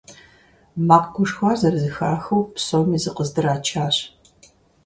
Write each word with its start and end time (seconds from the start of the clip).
Макъ 0.87 1.07
гушхуар 1.13 1.57
зэрызэхахыу, 1.61 2.41
псоми 2.53 2.97
зыкъыздрачащ. 3.03 3.95